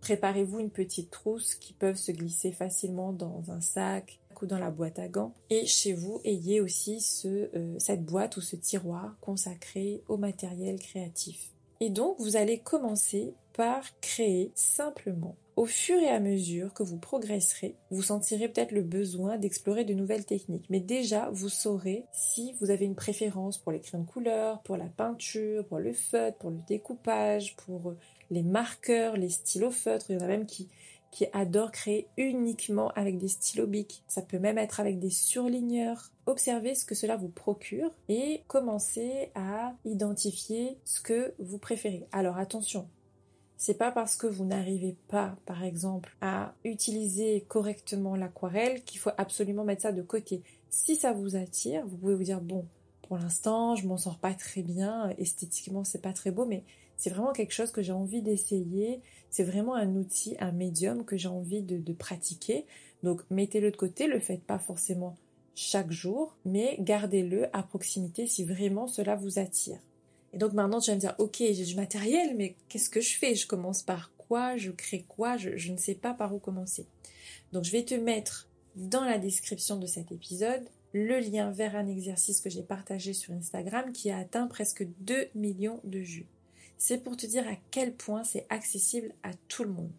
Préparez-vous 0.00 0.58
une 0.58 0.70
petite 0.70 1.10
trousse 1.10 1.54
qui 1.54 1.72
peuvent 1.72 1.96
se 1.96 2.12
glisser 2.12 2.52
facilement 2.52 3.12
dans 3.12 3.50
un 3.50 3.60
sac, 3.60 4.20
dans 4.46 4.58
la 4.58 4.70
boîte 4.70 4.98
à 4.98 5.08
gants. 5.08 5.34
Et 5.50 5.66
chez 5.66 5.92
vous, 5.92 6.20
ayez 6.24 6.60
aussi 6.60 7.00
ce, 7.00 7.50
euh, 7.56 7.78
cette 7.78 8.04
boîte 8.04 8.36
ou 8.36 8.40
ce 8.40 8.56
tiroir 8.56 9.16
consacré 9.20 10.02
au 10.08 10.16
matériel 10.16 10.78
créatif. 10.78 11.50
Et 11.80 11.90
donc, 11.90 12.16
vous 12.18 12.36
allez 12.36 12.58
commencer 12.58 13.34
par 13.52 13.82
créer 14.00 14.52
simplement. 14.54 15.36
Au 15.56 15.66
fur 15.66 16.00
et 16.00 16.08
à 16.08 16.18
mesure 16.18 16.74
que 16.74 16.82
vous 16.82 16.98
progresserez, 16.98 17.76
vous 17.90 18.02
sentirez 18.02 18.48
peut-être 18.48 18.72
le 18.72 18.82
besoin 18.82 19.38
d'explorer 19.38 19.84
de 19.84 19.94
nouvelles 19.94 20.24
techniques. 20.24 20.66
Mais 20.68 20.80
déjà, 20.80 21.30
vous 21.30 21.48
saurez 21.48 22.04
si 22.12 22.54
vous 22.60 22.70
avez 22.70 22.86
une 22.86 22.96
préférence 22.96 23.58
pour 23.58 23.70
les 23.70 23.78
crayons 23.78 24.02
de 24.02 24.10
couleur, 24.10 24.60
pour 24.62 24.76
la 24.76 24.86
peinture, 24.86 25.64
pour 25.66 25.78
le 25.78 25.92
feutre, 25.92 26.38
pour 26.38 26.50
le 26.50 26.58
découpage, 26.66 27.54
pour 27.54 27.94
les 28.34 28.42
marqueurs, 28.42 29.16
les 29.16 29.30
stylos 29.30 29.70
feutres. 29.70 30.06
Il 30.10 30.16
y 30.16 30.18
en 30.18 30.24
a 30.24 30.28
même 30.28 30.46
qui, 30.46 30.68
qui 31.10 31.26
adore 31.32 31.70
créer 31.70 32.08
uniquement 32.16 32.90
avec 32.96 33.16
des 33.16 33.28
stylos 33.28 33.68
bic. 33.68 34.02
Ça 34.08 34.22
peut 34.22 34.40
même 34.40 34.58
être 34.58 34.80
avec 34.80 34.98
des 34.98 35.10
surligneurs. 35.10 36.10
Observez 36.26 36.74
ce 36.74 36.84
que 36.84 36.96
cela 36.96 37.16
vous 37.16 37.28
procure 37.28 37.90
et 38.08 38.42
commencez 38.48 39.30
à 39.36 39.74
identifier 39.84 40.76
ce 40.84 41.00
que 41.00 41.34
vous 41.38 41.58
préférez. 41.58 42.06
Alors 42.12 42.36
attention, 42.38 42.88
C'est 43.56 43.78
pas 43.78 43.92
parce 43.92 44.16
que 44.16 44.26
vous 44.26 44.44
n'arrivez 44.44 44.96
pas, 45.08 45.36
par 45.46 45.62
exemple, 45.62 46.16
à 46.20 46.54
utiliser 46.64 47.44
correctement 47.48 48.16
l'aquarelle 48.16 48.82
qu'il 48.82 48.98
faut 48.98 49.12
absolument 49.16 49.64
mettre 49.64 49.82
ça 49.82 49.92
de 49.92 50.02
côté. 50.02 50.42
Si 50.70 50.96
ça 50.96 51.12
vous 51.12 51.36
attire, 51.36 51.86
vous 51.86 51.96
pouvez 51.96 52.16
vous 52.16 52.24
dire 52.24 52.40
bon, 52.40 52.66
pour 53.02 53.16
l'instant, 53.16 53.76
je 53.76 53.86
m'en 53.86 53.96
sors 53.96 54.18
pas 54.18 54.34
très 54.34 54.62
bien, 54.62 55.10
esthétiquement, 55.18 55.84
c'est 55.84 56.02
pas 56.02 56.12
très 56.12 56.32
beau, 56.32 56.46
mais 56.46 56.64
c'est 56.96 57.10
vraiment 57.10 57.32
quelque 57.32 57.52
chose 57.52 57.70
que 57.70 57.82
j'ai 57.82 57.92
envie 57.92 58.22
d'essayer. 58.22 59.00
C'est 59.30 59.44
vraiment 59.44 59.74
un 59.74 59.94
outil, 59.96 60.36
un 60.40 60.52
médium 60.52 61.04
que 61.04 61.16
j'ai 61.16 61.28
envie 61.28 61.62
de, 61.62 61.92
pratiquer. 61.92 62.66
Donc, 63.02 63.22
mettez-le 63.30 63.70
de 63.70 63.76
côté, 63.76 64.06
le 64.06 64.20
faites 64.20 64.42
pas 64.42 64.58
forcément 64.58 65.16
chaque 65.54 65.92
jour, 65.92 66.36
mais 66.44 66.76
gardez-le 66.80 67.54
à 67.56 67.62
proximité 67.62 68.26
si 68.26 68.44
vraiment 68.44 68.86
cela 68.86 69.14
vous 69.14 69.38
attire. 69.38 69.78
Et 70.32 70.38
donc 70.38 70.52
maintenant, 70.52 70.80
tu 70.80 70.90
vas 70.90 70.96
me 70.96 71.00
dire, 71.00 71.14
ok, 71.18 71.36
j'ai 71.38 71.64
du 71.64 71.76
matériel, 71.76 72.34
mais 72.36 72.56
qu'est-ce 72.68 72.90
que 72.90 73.00
je 73.00 73.16
fais? 73.16 73.36
Je 73.36 73.46
commence 73.46 73.82
par 73.82 74.10
quoi? 74.18 74.56
Je 74.56 74.72
crée 74.72 75.04
quoi? 75.06 75.36
Je, 75.36 75.56
je 75.56 75.70
ne 75.70 75.76
sais 75.76 75.94
pas 75.94 76.12
par 76.12 76.34
où 76.34 76.40
commencer. 76.40 76.86
Donc 77.52 77.62
je 77.62 77.70
vais 77.70 77.84
te 77.84 77.94
mettre 77.94 78.48
dans 78.74 79.04
la 79.04 79.18
description 79.18 79.76
de 79.76 79.86
cet 79.86 80.10
épisode 80.10 80.64
le 80.92 81.18
lien 81.18 81.50
vers 81.50 81.76
un 81.76 81.88
exercice 81.88 82.40
que 82.40 82.50
j'ai 82.50 82.62
partagé 82.62 83.12
sur 83.12 83.34
Instagram 83.34 83.92
qui 83.92 84.10
a 84.10 84.18
atteint 84.18 84.46
presque 84.46 84.86
2 85.00 85.28
millions 85.34 85.80
de 85.84 85.98
vues. 85.98 86.26
C'est 86.78 87.02
pour 87.02 87.16
te 87.16 87.26
dire 87.26 87.46
à 87.48 87.56
quel 87.70 87.94
point 87.94 88.24
c'est 88.24 88.46
accessible 88.50 89.12
à 89.22 89.30
tout 89.48 89.64
le 89.64 89.70
monde. 89.70 89.92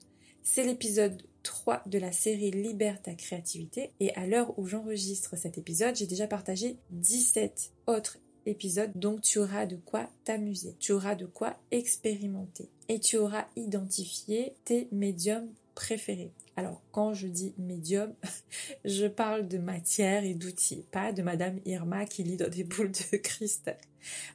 C'est 0.44 0.64
l'épisode 0.64 1.24
3 1.44 1.84
de 1.86 1.98
la 1.98 2.12
série 2.12 2.52
Libère 2.52 3.02
ta 3.02 3.14
créativité 3.14 3.92
et 4.00 4.14
à 4.16 4.28
l'heure 4.28 4.58
où 4.60 4.68
j'enregistre 4.68 5.36
cet 5.36 5.58
épisode, 5.58 5.96
j'ai 5.96 6.08
déjà 6.08 6.28
partagé 6.28 6.78
17 6.92 7.72
autres 7.88 8.18
épisode, 8.46 8.92
donc 8.96 9.22
tu 9.22 9.40
auras 9.40 9.66
de 9.66 9.76
quoi 9.76 10.10
t'amuser, 10.24 10.76
tu 10.80 10.92
auras 10.92 11.16
de 11.16 11.26
quoi 11.26 11.58
expérimenter 11.72 12.70
et 12.90 13.00
tu 13.00 13.18
auras 13.18 13.46
identifié 13.56 14.54
tes 14.66 14.88
médiums 14.92 15.50
préférés. 15.74 16.32
Alors 16.56 16.82
quand 16.92 17.14
je 17.14 17.28
dis 17.28 17.54
médium, 17.58 18.14
je 18.86 19.08
parle 19.08 19.48
de 19.48 19.58
matière 19.58 20.24
et 20.24 20.34
d'outils, 20.34 20.86
pas 20.92 21.12
de 21.12 21.22
Madame 21.22 21.60
Irma 21.66 22.06
qui 22.06 22.24
lit 22.24 22.38
dans 22.38 22.50
des 22.50 22.64
boules 22.64 22.92
de 22.92 23.18
cristal. 23.18 23.78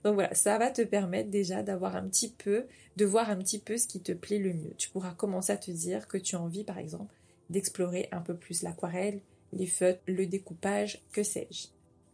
Donc 0.04 0.14
voilà, 0.14 0.34
ça 0.34 0.58
va 0.58 0.70
te 0.70 0.82
permettre 0.82 1.30
déjà 1.30 1.62
d'avoir 1.62 1.96
un 1.96 2.06
petit 2.08 2.30
peu, 2.30 2.66
de 2.96 3.04
voir 3.04 3.30
un 3.30 3.36
petit 3.36 3.58
peu 3.58 3.76
ce 3.76 3.86
qui 3.86 4.00
te 4.00 4.12
plaît 4.12 4.38
le 4.38 4.52
mieux. 4.52 4.74
Tu 4.76 4.90
pourras 4.90 5.14
commencer 5.14 5.52
à 5.52 5.56
te 5.56 5.70
dire 5.70 6.08
que 6.08 6.18
tu 6.18 6.36
as 6.36 6.40
envie 6.40 6.64
par 6.64 6.78
exemple 6.78 7.14
d'explorer 7.50 8.08
un 8.12 8.20
peu 8.20 8.36
plus 8.36 8.62
l'aquarelle, 8.62 9.20
les 9.52 9.66
feutres, 9.66 10.00
le 10.06 10.26
découpage, 10.26 11.02
que 11.12 11.22
sais-je. 11.22 11.68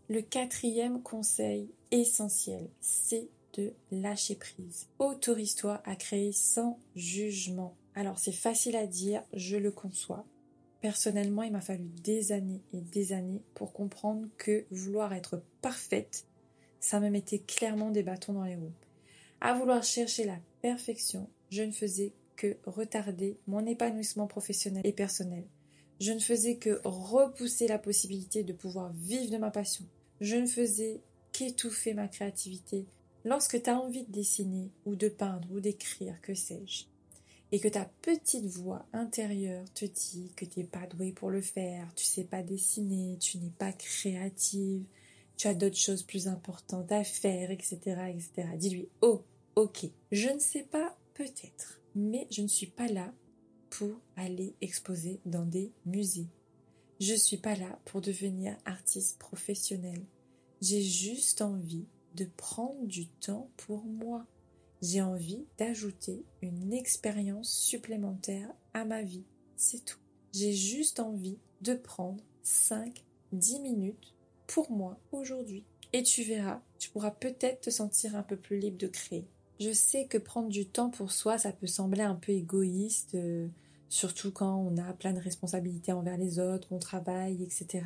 Le 0.09 0.23
quatrième 0.23 1.03
conseil 1.03 1.69
essentiel, 1.91 2.69
c'est 2.81 3.29
de 3.55 3.73
lâcher 3.91 4.37
prise. 4.37 4.87
Autorise-toi 4.99 5.83
à 5.85 5.97
créer 5.97 6.33
sans 6.33 6.79
jugement. 6.95 7.75
Alors 7.95 8.19
c'est 8.19 8.33
facile 8.33 8.77
à 8.77 8.87
dire, 8.87 9.23
je 9.33 9.57
le 9.57 9.71
conçois. 9.71 10.25
Personnellement, 10.81 11.43
il 11.43 11.53
m'a 11.53 11.61
fallu 11.61 11.89
des 12.05 12.33
années 12.33 12.61
et 12.73 12.81
des 12.81 13.13
années 13.13 13.43
pour 13.55 13.73
comprendre 13.73 14.29
que 14.37 14.67
vouloir 14.71 15.13
être 15.15 15.43
parfaite, 15.63 16.26
ça 16.87 17.01
me 17.01 17.11
mettait 17.11 17.41
clairement 17.41 17.91
des 17.91 18.05
bâtons 18.05 18.33
dans 18.33 18.45
les 18.45 18.55
roues. 18.55 18.71
À 19.41 19.55
vouloir 19.55 19.83
chercher 19.83 20.25
la 20.25 20.39
perfection, 20.63 21.29
je 21.51 21.63
ne 21.63 21.73
faisais 21.73 22.13
que 22.37 22.57
retarder 22.65 23.37
mon 23.49 23.67
épanouissement 23.67 24.29
professionnel 24.29 24.87
et 24.87 24.93
personnel. 24.93 25.43
Je 25.99 26.13
ne 26.13 26.21
faisais 26.21 26.59
que 26.59 26.81
repousser 26.85 27.67
la 27.67 27.81
possibilité 27.81 28.45
de 28.45 28.53
pouvoir 28.53 28.93
vivre 28.93 29.33
de 29.33 29.37
ma 29.37 29.51
passion, 29.51 29.85
je 30.21 30.37
ne 30.37 30.47
faisais 30.47 31.01
qu'étouffer 31.33 31.93
ma 31.93 32.07
créativité. 32.07 32.87
Lorsque 33.25 33.61
tu 33.61 33.69
as 33.69 33.81
envie 33.81 34.05
de 34.05 34.13
dessiner 34.13 34.71
ou 34.85 34.95
de 34.95 35.09
peindre 35.09 35.49
ou 35.51 35.59
d'écrire, 35.59 36.21
que 36.23 36.35
sais-je, 36.35 36.85
et 37.51 37.59
que 37.59 37.67
ta 37.67 37.91
petite 38.01 38.47
voix 38.47 38.87
intérieure 38.93 39.65
te 39.75 39.87
dit 39.87 40.31
que 40.37 40.45
tu 40.45 40.61
n'es 40.61 40.67
pas 40.67 40.87
doué 40.87 41.11
pour 41.11 41.31
le 41.31 41.41
faire, 41.41 41.93
tu 41.97 42.05
sais 42.05 42.23
pas 42.23 42.45
dessiner, 42.45 43.19
tu 43.19 43.39
n'es 43.39 43.51
pas 43.59 43.73
créative, 43.73 44.85
tu 45.37 45.49
as 45.49 45.55
d'autres 45.55 45.77
choses 45.77 46.03
plus 46.03 46.29
importantes 46.29 46.91
à 46.93 47.05
faire, 47.05 47.51
etc., 47.51 47.79
etc. 48.09 48.49
Dis-lui, 48.57 48.89
oh, 49.03 49.23
ok, 49.55 49.87
je 50.13 50.29
ne 50.29 50.39
sais 50.39 50.65
pas, 50.65 50.97
peut-être, 51.15 51.81
mais 51.95 52.27
je 52.31 52.43
ne 52.43 52.49
suis 52.49 52.67
pas 52.67 52.89
là 52.89 53.13
pour 53.71 54.01
aller 54.17 54.55
exposer 54.61 55.21
dans 55.27 55.45
des 55.45 55.73
musées. 55.85 56.29
Je 57.01 57.15
suis 57.15 57.37
pas 57.37 57.55
là 57.57 57.79
pour 57.85 58.01
devenir 58.01 58.57
artiste 58.65 59.19
professionnel. 59.19 60.03
J'ai 60.63 60.83
juste 60.83 61.43
envie 61.43 61.87
de 62.15 62.25
prendre 62.25 62.87
du 62.87 63.07
temps 63.07 63.51
pour 63.59 63.85
moi. 63.85 64.27
J'ai 64.81 65.03
envie 65.03 65.45
d'ajouter 65.59 66.25
une 66.41 66.73
expérience 66.73 67.51
supplémentaire 67.51 68.51
à 68.73 68.87
ma 68.87 69.03
vie. 69.03 69.25
C'est 69.57 69.85
tout. 69.85 69.99
J'ai 70.33 70.55
juste 70.55 71.01
envie 71.01 71.39
de 71.61 71.75
prendre 71.75 72.23
5, 72.43 73.05
10 73.33 73.61
minutes 73.61 74.15
pour 74.47 74.71
moi 74.71 74.99
aujourd'hui. 75.13 75.65
Et 75.93 76.03
tu 76.03 76.23
verras, 76.23 76.61
tu 76.79 76.91
pourras 76.91 77.11
peut-être 77.11 77.63
te 77.63 77.71
sentir 77.71 78.17
un 78.17 78.23
peu 78.23 78.37
plus 78.37 78.59
libre 78.59 78.79
de 78.79 78.87
créer. 78.87 79.27
Je 79.61 79.73
sais 79.73 80.07
que 80.07 80.19
prendre 80.19 80.49
du 80.49 80.67
temps 80.67 80.91
pour 80.91 81.13
soi, 81.13 81.39
ça 81.39 81.53
peut 81.53 81.67
sembler 81.67 82.03
un 82.03 82.15
peu 82.15 82.33
égoïste. 82.33 83.15
Euh, 83.15 83.49
surtout 83.89 84.33
quand 84.33 84.57
on 84.57 84.77
a 84.79 84.93
plein 84.93 85.13
de 85.13 85.21
responsabilités 85.21 85.93
envers 85.93 86.17
les 86.17 86.39
autres, 86.39 86.69
qu'on 86.69 86.79
travaille, 86.79 87.43
etc. 87.43 87.85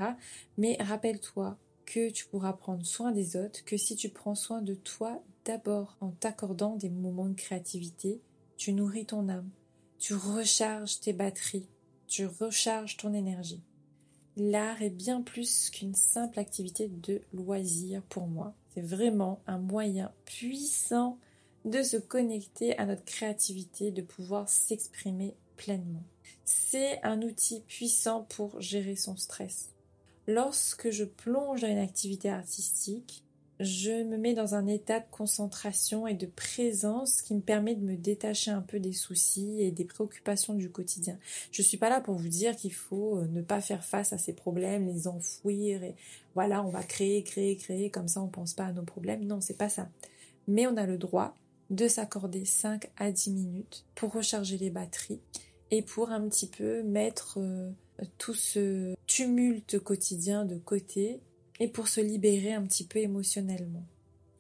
Mais 0.57 0.77
rappelle-toi 0.81 1.59
que 1.87 2.11
tu 2.11 2.27
pourras 2.27 2.53
prendre 2.53 2.85
soin 2.85 3.13
des 3.13 3.37
autres 3.37 3.65
que 3.65 3.77
si 3.77 3.97
tu 3.97 4.09
prends 4.09 4.35
soin 4.35 4.63
de 4.63 4.75
toi 4.75 5.23
d'abord 5.45 5.97
en 6.01 6.11
t'accordant 6.11 6.77
des 6.77 6.91
moments 6.91 7.29
de 7.29 7.35
créativité, 7.35 8.21
tu 8.57 8.73
nourris 8.73 9.07
ton 9.07 9.29
âme, 9.29 9.51
tu 9.99 10.15
recharges 10.15 11.01
tes 11.01 11.13
batteries, 11.13 11.69
tu 12.07 12.27
recharges 12.27 12.97
ton 12.97 13.13
énergie. 13.13 13.63
L'art 14.37 14.81
est 14.83 14.91
bien 14.91 15.23
plus 15.23 15.71
qu'une 15.71 15.95
simple 15.95 16.39
activité 16.39 16.89
de 16.89 17.21
loisir 17.33 18.03
pour 18.03 18.27
moi. 18.27 18.55
C'est 18.75 18.81
vraiment 18.81 19.41
un 19.47 19.59
moyen 19.59 20.13
puissant 20.25 21.19
de 21.65 21.83
se 21.83 21.97
connecter 21.97 22.77
à 22.79 22.87
notre 22.87 23.05
créativité, 23.05 23.91
de 23.91 24.03
pouvoir 24.03 24.49
s'exprimer 24.49 25.35
pleinement. 25.57 26.05
C'est 26.45 27.03
un 27.03 27.23
outil 27.23 27.61
puissant 27.67 28.23
pour 28.23 28.61
gérer 28.61 28.97
son 28.97 29.17
stress. 29.17 29.71
Lorsque 30.27 30.91
je 30.91 31.05
plonge 31.05 31.63
dans 31.63 31.69
une 31.69 31.79
activité 31.79 32.31
artistique, 32.31 33.25
je 33.61 34.05
me 34.05 34.17
mets 34.17 34.33
dans 34.33 34.55
un 34.55 34.67
état 34.67 35.01
de 35.01 35.05
concentration 35.11 36.07
et 36.07 36.15
de 36.15 36.25
présence 36.25 37.21
qui 37.21 37.35
me 37.35 37.43
permet 37.43 37.75
de 37.75 37.85
me 37.85 37.95
détacher 37.95 38.51
un 38.51 38.63
peu 38.63 38.81
des 38.81 38.95
soucis 38.95 39.61
et 39.61 39.71
des 39.71 39.85
préoccupations 39.85 40.55
du 40.55 40.71
quotidien. 40.71 41.19
Je 41.53 41.61
suis 41.61 41.77
pas 41.77 41.91
là 41.91 42.01
pour 42.01 42.15
vous 42.15 42.29
dire 42.29 42.57
qu'il 42.57 42.73
faut 42.73 43.19
euh, 43.19 43.27
ne 43.27 43.43
pas 43.43 43.61
faire 43.61 43.85
face 43.85 44.15
à 44.15 44.19
ces 44.19 44.33
problèmes, 44.33 44.87
les 44.87 45.07
enfouir 45.07 45.85
et 45.85 45.95
voilà, 46.35 46.65
on 46.65 46.71
va 46.71 46.83
créer, 46.83 47.23
créer, 47.23 47.57
créer, 47.57 47.91
comme 47.91 48.09
ça 48.09 48.23
on 48.23 48.29
pense 48.29 48.55
pas 48.55 48.65
à 48.65 48.73
nos 48.73 48.83
problèmes. 48.83 49.27
Non, 49.27 49.43
c'est 49.43 49.59
pas 49.59 49.69
ça. 49.69 49.91
Mais 50.49 50.67
on 50.67 50.79
a 50.79 50.87
le 50.87 50.97
droit 50.97 51.37
de 51.69 51.87
s'accorder 51.87 52.47
5 52.47 52.91
à 52.97 53.13
10 53.13 53.31
minutes 53.31 53.85
pour 53.95 54.13
recharger 54.13 54.57
les 54.57 54.71
batteries 54.71 55.21
et 55.71 55.83
pour 55.83 56.11
un 56.11 56.27
petit 56.29 56.49
peu 56.49 56.83
mettre 56.83 57.39
euh, 57.39 57.71
tout 58.17 58.35
ce 58.35 58.95
tumulte 59.07 59.79
quotidien 59.79 60.47
de 60.47 60.57
côté 60.57 61.21
et 61.61 61.69
pour 61.69 61.89
se 61.89 62.01
libérer 62.01 62.53
un 62.53 62.63
petit 62.63 62.85
peu 62.85 62.99
émotionnellement. 62.99 63.85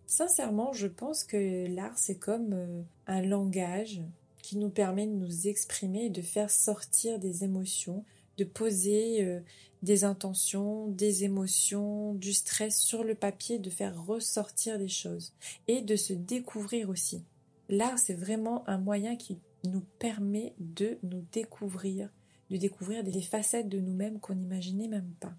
Sincèrement, 0.06 0.72
je 0.72 0.88
pense 0.88 1.22
que 1.22 1.66
l'art, 1.72 1.96
c'est 1.96 2.18
comme 2.18 2.52
euh, 2.52 2.82
un 3.06 3.22
langage 3.22 4.00
qui 4.42 4.56
nous 4.56 4.70
permet 4.70 5.06
de 5.06 5.12
nous 5.12 5.46
exprimer 5.46 6.06
et 6.06 6.10
de 6.10 6.22
faire 6.22 6.50
sortir 6.50 7.20
des 7.20 7.44
émotions, 7.44 8.04
de 8.38 8.44
poser 8.44 9.22
euh, 9.22 9.38
des 9.82 10.02
intentions, 10.02 10.88
des 10.88 11.24
émotions, 11.24 12.14
du 12.14 12.32
stress 12.32 12.80
sur 12.80 13.04
le 13.04 13.14
papier, 13.14 13.58
de 13.58 13.70
faire 13.70 14.04
ressortir 14.04 14.78
des 14.78 14.88
choses 14.88 15.32
et 15.68 15.82
de 15.82 15.94
se 15.94 16.12
découvrir 16.12 16.90
aussi. 16.90 17.22
L'art, 17.68 17.98
c'est 17.98 18.14
vraiment 18.14 18.68
un 18.68 18.78
moyen 18.78 19.14
qui 19.14 19.38
nous 19.64 19.84
permet 19.98 20.54
de 20.58 20.98
nous 21.02 21.24
découvrir, 21.32 22.10
de 22.50 22.56
découvrir 22.56 23.04
des 23.04 23.22
facettes 23.22 23.68
de 23.68 23.78
nous-mêmes 23.78 24.18
qu'on 24.18 24.34
n'imaginait 24.34 24.88
même 24.88 25.12
pas. 25.20 25.34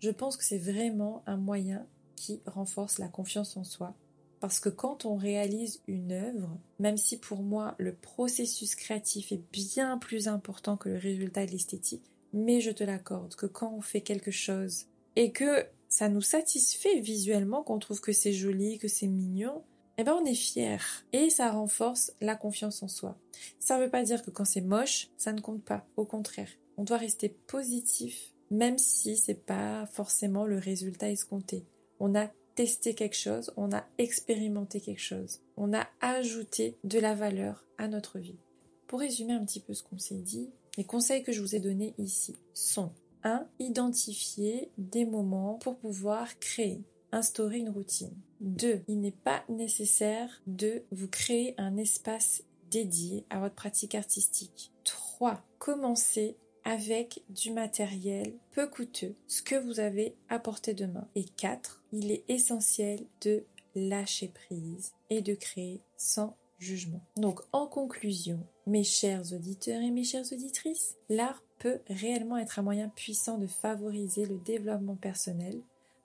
Je 0.00 0.10
pense 0.10 0.36
que 0.36 0.44
c'est 0.44 0.58
vraiment 0.58 1.22
un 1.26 1.36
moyen 1.36 1.86
qui 2.16 2.40
renforce 2.46 2.98
la 2.98 3.08
confiance 3.08 3.56
en 3.56 3.64
soi. 3.64 3.94
Parce 4.40 4.58
que 4.58 4.70
quand 4.70 5.04
on 5.04 5.16
réalise 5.16 5.82
une 5.86 6.12
œuvre, 6.12 6.58
même 6.78 6.96
si 6.96 7.18
pour 7.18 7.42
moi 7.42 7.74
le 7.78 7.94
processus 7.94 8.74
créatif 8.74 9.32
est 9.32 9.42
bien 9.52 9.98
plus 9.98 10.28
important 10.28 10.78
que 10.78 10.88
le 10.88 10.96
résultat 10.96 11.44
de 11.44 11.50
l'esthétique, 11.50 12.10
mais 12.32 12.60
je 12.60 12.70
te 12.70 12.82
l'accorde 12.82 13.34
que 13.34 13.46
quand 13.46 13.72
on 13.76 13.82
fait 13.82 14.00
quelque 14.00 14.30
chose 14.30 14.86
et 15.16 15.32
que 15.32 15.66
ça 15.88 16.08
nous 16.08 16.22
satisfait 16.22 17.00
visuellement, 17.00 17.62
qu'on 17.62 17.78
trouve 17.78 18.00
que 18.00 18.12
c'est 18.12 18.32
joli, 18.32 18.78
que 18.78 18.88
c'est 18.88 19.08
mignon, 19.08 19.62
eh 19.98 20.04
ben 20.04 20.14
on 20.14 20.24
est 20.24 20.34
fier 20.34 21.04
et 21.12 21.28
ça 21.28 21.50
renforce 21.50 22.14
la 22.22 22.36
confiance 22.36 22.82
en 22.82 22.88
soi. 22.88 23.18
Ça 23.58 23.76
ne 23.76 23.84
veut 23.84 23.90
pas 23.90 24.04
dire 24.04 24.22
que 24.22 24.30
quand 24.30 24.46
c'est 24.46 24.62
moche, 24.62 25.08
ça 25.18 25.34
ne 25.34 25.40
compte 25.42 25.62
pas. 25.62 25.84
Au 25.96 26.06
contraire, 26.06 26.48
on 26.78 26.84
doit 26.84 26.96
rester 26.96 27.28
positif, 27.28 28.32
même 28.50 28.78
si 28.78 29.16
c'est 29.16 29.34
pas 29.34 29.86
forcément 29.86 30.44
le 30.44 30.58
résultat 30.58 31.10
escompté. 31.10 31.64
On 31.98 32.14
a 32.14 32.30
testé 32.54 32.94
quelque 32.94 33.16
chose, 33.16 33.52
on 33.56 33.72
a 33.72 33.84
expérimenté 33.98 34.80
quelque 34.80 35.00
chose, 35.00 35.40
on 35.56 35.72
a 35.72 35.86
ajouté 36.00 36.76
de 36.84 36.98
la 36.98 37.14
valeur 37.14 37.64
à 37.78 37.88
notre 37.88 38.18
vie. 38.18 38.38
pour 38.86 39.00
résumer 39.00 39.34
un 39.34 39.44
petit 39.44 39.60
peu 39.60 39.72
ce 39.72 39.84
qu'on 39.84 39.98
s'est 39.98 40.16
dit, 40.16 40.50
les 40.76 40.82
conseils 40.82 41.22
que 41.22 41.30
je 41.30 41.40
vous 41.40 41.54
ai 41.54 41.60
donnés 41.60 41.94
ici 41.96 42.36
sont 42.54 42.90
1. 43.22 43.46
Identifier 43.58 44.70
des 44.78 45.04
moments 45.04 45.54
pour 45.54 45.76
pouvoir 45.76 46.38
créer, 46.38 46.82
instaurer 47.12 47.58
une 47.58 47.68
routine. 47.68 48.14
2. 48.40 48.82
Il 48.88 49.00
n'est 49.00 49.10
pas 49.10 49.44
nécessaire 49.48 50.42
de 50.46 50.82
vous 50.90 51.08
créer 51.08 51.54
un 51.58 51.76
espace 51.76 52.42
dédié 52.70 53.24
à 53.30 53.40
votre 53.40 53.54
pratique 53.54 53.94
artistique. 53.94 54.72
3. 54.84 55.42
Commencez 55.58 56.36
avec 56.64 57.22
du 57.28 57.52
matériel 57.52 58.32
peu 58.52 58.68
coûteux, 58.68 59.14
ce 59.26 59.42
que 59.42 59.54
vous 59.54 59.80
avez 59.80 60.14
à 60.28 60.38
portée 60.38 60.74
de 60.74 60.86
main. 60.86 61.08
Et 61.14 61.24
4. 61.24 61.82
Il 61.92 62.10
est 62.10 62.24
essentiel 62.28 63.00
de 63.22 63.44
lâcher 63.74 64.28
prise 64.28 64.92
et 65.10 65.22
de 65.22 65.34
créer 65.34 65.80
sans 65.96 66.36
jugement. 66.58 67.00
Donc 67.16 67.40
en 67.52 67.66
conclusion, 67.66 68.38
mes 68.66 68.84
chers 68.84 69.32
auditeurs 69.32 69.80
et 69.80 69.90
mes 69.90 70.04
chères 70.04 70.30
auditrices, 70.32 70.96
l'art 71.08 71.42
peut 71.58 71.80
réellement 71.88 72.38
être 72.38 72.58
un 72.58 72.62
moyen 72.62 72.88
puissant 72.88 73.38
de 73.38 73.46
favoriser 73.46 74.26
le 74.26 74.38
développement 74.38 74.96
personnel. 74.96 75.60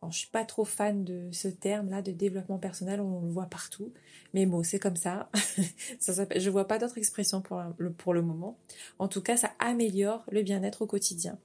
Alors, 0.05 0.11
je 0.11 0.19
suis 0.19 0.29
pas 0.29 0.45
trop 0.45 0.65
fan 0.65 1.03
de 1.03 1.29
ce 1.31 1.47
terme-là 1.47 2.03
de 2.03 2.11
développement 2.11 2.59
personnel, 2.59 3.01
on 3.01 3.21
le 3.21 3.31
voit 3.31 3.47
partout, 3.47 3.91
mais 4.35 4.45
bon, 4.45 4.61
c'est 4.61 4.77
comme 4.77 4.97
ça. 4.97 5.31
ça 5.99 6.27
je 6.35 6.49
vois 6.51 6.67
pas 6.67 6.77
d'autre 6.77 6.99
expression 6.99 7.41
pour 7.41 7.59
le, 7.79 7.91
pour 7.91 8.13
le 8.13 8.21
moment. 8.21 8.55
En 8.99 9.07
tout 9.07 9.23
cas, 9.23 9.35
ça 9.35 9.53
améliore 9.57 10.23
le 10.29 10.43
bien-être 10.43 10.83
au 10.83 10.85
quotidien. 10.85 11.39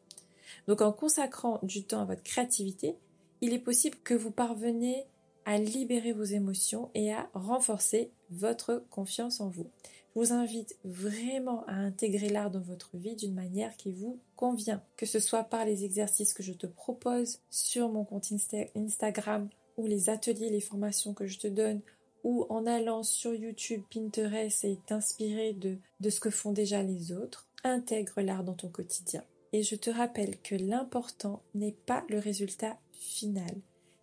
Donc 0.68 0.82
en 0.82 0.92
consacrant 0.92 1.58
du 1.62 1.84
temps 1.84 2.02
à 2.02 2.04
votre 2.04 2.22
créativité, 2.22 2.96
il 3.40 3.54
est 3.54 3.58
possible 3.58 3.96
que 4.04 4.12
vous 4.12 4.30
parveniez 4.30 5.06
à 5.46 5.56
libérer 5.56 6.12
vos 6.12 6.24
émotions 6.24 6.90
et 6.94 7.14
à 7.14 7.30
renforcer 7.32 8.10
votre 8.28 8.84
confiance 8.90 9.40
en 9.40 9.48
vous. 9.48 9.70
Je 10.14 10.20
vous 10.20 10.32
invite 10.32 10.76
vraiment 10.84 11.64
à 11.66 11.74
intégrer 11.74 12.28
l'art 12.28 12.50
dans 12.50 12.60
votre 12.60 12.96
vie 12.96 13.14
d'une 13.14 13.34
manière 13.34 13.76
qui 13.76 13.92
vous 13.92 14.18
convient, 14.34 14.82
que 14.96 15.06
ce 15.06 15.20
soit 15.20 15.44
par 15.44 15.64
les 15.64 15.84
exercices 15.84 16.34
que 16.34 16.42
je 16.42 16.52
te 16.52 16.66
propose 16.66 17.38
sur 17.48 17.88
mon 17.88 18.04
compte 18.04 18.32
Instagram 18.74 19.48
ou 19.76 19.86
les 19.86 20.10
ateliers, 20.10 20.50
les 20.50 20.60
formations 20.60 21.14
que 21.14 21.26
je 21.26 21.38
te 21.38 21.46
donne 21.46 21.80
ou 22.24 22.44
en 22.50 22.66
allant 22.66 23.02
sur 23.02 23.34
YouTube, 23.34 23.82
Pinterest 23.90 24.64
et 24.64 24.78
t'inspirer 24.84 25.52
de, 25.52 25.78
de 26.00 26.10
ce 26.10 26.20
que 26.20 26.30
font 26.30 26.52
déjà 26.52 26.82
les 26.82 27.12
autres. 27.12 27.46
Intègre 27.64 28.20
l'art 28.20 28.44
dans 28.44 28.54
ton 28.54 28.68
quotidien. 28.68 29.22
Et 29.52 29.62
je 29.62 29.74
te 29.74 29.90
rappelle 29.90 30.38
que 30.40 30.54
l'important 30.54 31.42
n'est 31.54 31.76
pas 31.86 32.04
le 32.08 32.18
résultat 32.18 32.78
final, 32.92 33.54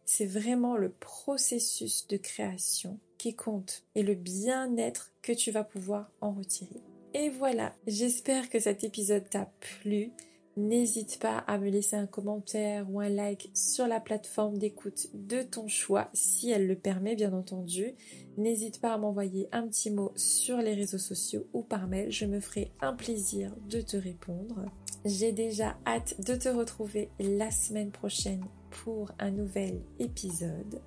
c'est 0.07 0.25
vraiment 0.25 0.77
le 0.77 0.89
processus 0.89 2.07
de 2.07 2.15
création 2.15 2.97
qui 3.17 3.35
compte 3.35 3.83
et 3.93 4.03
le 4.03 4.15
bien-être 4.15 5.11
que 5.21 5.33
tu 5.33 5.51
vas 5.51 5.65
pouvoir 5.65 6.09
en 6.21 6.31
retirer. 6.31 6.81
Et 7.13 7.29
voilà, 7.29 7.75
j'espère 7.87 8.49
que 8.49 8.59
cet 8.59 8.83
épisode 8.83 9.29
t'a 9.29 9.51
plu. 9.59 10.11
N'hésite 10.55 11.19
pas 11.19 11.39
à 11.39 11.59
me 11.59 11.69
laisser 11.69 11.97
un 11.97 12.07
commentaire 12.07 12.89
ou 12.89 13.01
un 13.01 13.09
like 13.09 13.51
sur 13.53 13.85
la 13.85 13.99
plateforme 13.99 14.57
d'écoute 14.57 15.07
de 15.13 15.43
ton 15.43 15.67
choix, 15.67 16.09
si 16.13 16.51
elle 16.51 16.67
le 16.67 16.75
permet 16.75 17.15
bien 17.15 17.33
entendu. 17.33 17.93
N'hésite 18.37 18.79
pas 18.79 18.93
à 18.93 18.97
m'envoyer 18.97 19.49
un 19.51 19.67
petit 19.67 19.91
mot 19.91 20.13
sur 20.15 20.57
les 20.57 20.73
réseaux 20.73 20.97
sociaux 20.97 21.45
ou 21.53 21.63
par 21.63 21.87
mail, 21.87 22.11
je 22.11 22.25
me 22.25 22.39
ferai 22.39 22.71
un 22.81 22.93
plaisir 22.93 23.53
de 23.69 23.81
te 23.81 23.97
répondre. 23.97 24.65
J'ai 25.05 25.33
déjà 25.33 25.77
hâte 25.85 26.19
de 26.25 26.35
te 26.35 26.49
retrouver 26.49 27.09
la 27.19 27.51
semaine 27.51 27.91
prochaine 27.91 28.45
pour 28.69 29.11
un 29.19 29.31
nouvel 29.31 29.81
épisode. 29.99 30.81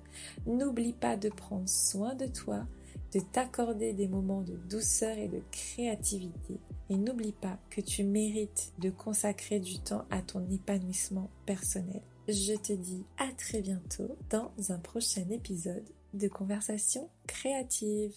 N'oublie 0.45 0.93
pas 0.93 1.17
de 1.17 1.29
prendre 1.29 1.69
soin 1.69 2.15
de 2.15 2.27
toi, 2.27 2.65
de 3.13 3.19
t'accorder 3.19 3.93
des 3.93 4.07
moments 4.07 4.41
de 4.41 4.55
douceur 4.69 5.17
et 5.17 5.27
de 5.27 5.41
créativité. 5.51 6.59
Et 6.89 6.97
n'oublie 6.97 7.33
pas 7.33 7.57
que 7.69 7.81
tu 7.81 8.03
mérites 8.03 8.73
de 8.79 8.89
consacrer 8.89 9.59
du 9.59 9.79
temps 9.79 10.05
à 10.09 10.21
ton 10.21 10.45
épanouissement 10.49 11.29
personnel. 11.45 12.01
Je 12.27 12.53
te 12.55 12.73
dis 12.73 13.03
à 13.17 13.31
très 13.37 13.61
bientôt 13.61 14.17
dans 14.29 14.51
un 14.69 14.77
prochain 14.77 15.27
épisode 15.29 15.87
de 16.13 16.27
Conversation 16.27 17.09
créative. 17.27 18.13